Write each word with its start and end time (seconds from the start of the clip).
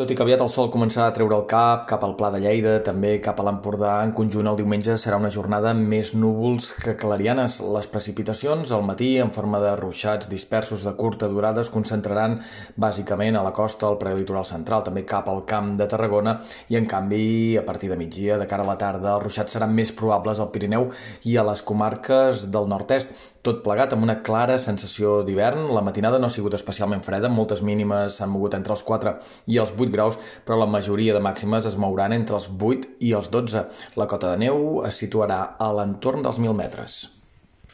Tot 0.00 0.08
i 0.08 0.14
que 0.16 0.22
aviat 0.24 0.40
el 0.40 0.48
sol 0.48 0.70
començarà 0.72 1.10
a 1.10 1.12
treure 1.12 1.36
el 1.36 1.42
cap 1.44 1.82
cap 1.88 2.04
al 2.06 2.14
Pla 2.16 2.30
de 2.32 2.38
Lleida, 2.40 2.78
també 2.80 3.10
cap 3.20 3.36
a 3.36 3.44
l'Empordà, 3.44 3.98
en 4.00 4.14
conjunt 4.16 4.46
el 4.48 4.56
diumenge 4.56 4.94
serà 4.96 5.18
una 5.20 5.28
jornada 5.34 5.74
més 5.76 6.14
núvols 6.16 6.70
que 6.80 6.94
clarianes. 6.96 7.58
Les 7.74 7.88
precipitacions 7.92 8.72
al 8.72 8.86
matí, 8.88 9.10
en 9.20 9.28
forma 9.34 9.60
de 9.60 9.74
ruixats 9.76 10.30
dispersos 10.32 10.86
de 10.88 10.94
curta 10.96 11.28
durada, 11.28 11.60
es 11.60 11.68
concentraran 11.68 12.38
bàsicament 12.80 13.36
a 13.36 13.42
la 13.44 13.52
costa, 13.52 13.90
al 13.90 13.98
prelitoral 14.00 14.48
central, 14.48 14.86
també 14.86 15.02
cap 15.04 15.28
al 15.28 15.42
camp 15.50 15.74
de 15.76 15.90
Tarragona, 15.92 16.38
i 16.72 16.80
en 16.80 16.88
canvi, 16.88 17.58
a 17.60 17.66
partir 17.68 17.92
de 17.92 18.00
migdia, 18.00 18.40
de 18.40 18.46
cara 18.48 18.64
a 18.64 18.70
la 18.70 18.78
tarda, 18.80 19.18
els 19.18 19.26
ruixats 19.26 19.52
seran 19.52 19.76
més 19.76 19.92
probables 19.92 20.40
al 20.40 20.48
Pirineu 20.48 20.88
i 21.28 21.36
a 21.36 21.44
les 21.50 21.60
comarques 21.60 22.46
del 22.48 22.72
nord-est. 22.72 23.12
Tot 23.40 23.62
plegat 23.64 23.94
amb 23.96 24.04
una 24.04 24.18
clara 24.20 24.58
sensació 24.60 25.22
d'hivern. 25.24 25.70
La 25.72 25.80
matinada 25.84 26.18
no 26.20 26.28
ha 26.28 26.34
sigut 26.34 26.52
especialment 26.58 27.00
freda, 27.06 27.30
moltes 27.32 27.62
mínimes 27.64 28.18
s'han 28.20 28.28
mogut 28.28 28.56
entre 28.58 28.74
els 28.76 28.82
4 28.84 29.14
i 29.54 29.56
els 29.62 29.72
8 29.76 29.94
graus, 29.94 30.18
però 30.44 30.58
la 30.60 30.68
majoria 30.68 31.14
de 31.16 31.22
màximes 31.24 31.68
es 31.70 31.78
mouran 31.80 32.12
entre 32.12 32.36
els 32.36 32.50
8 32.52 32.98
i 33.00 33.14
els 33.16 33.30
12. 33.32 33.64
La 33.96 34.08
cota 34.12 34.34
de 34.34 34.44
neu 34.44 34.84
es 34.90 35.00
situarà 35.00 35.40
a 35.56 35.70
l'entorn 35.78 36.28
dels 36.28 36.42
1.000 36.42 36.60
metres. 36.60 36.98